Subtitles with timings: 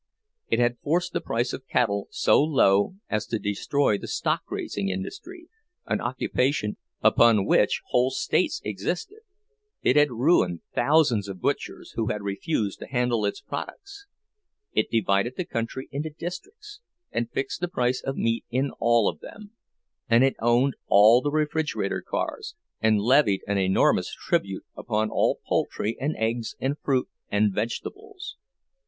[0.49, 4.89] It had forced the price of cattle so low as to destroy the stock raising
[4.89, 5.47] industry,
[5.85, 9.19] an occupation upon which whole states existed;
[9.83, 14.07] it had ruined thousands of butchers who had refused to handle its products.
[14.73, 16.79] It divided the country into districts,
[17.11, 19.51] and fixed the price of meat in all of them;
[20.09, 25.95] and it owned all the refrigerator cars, and levied an enormous tribute upon all poultry
[26.01, 28.35] and eggs and fruit and vegetables.